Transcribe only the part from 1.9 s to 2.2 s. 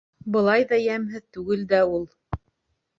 ул.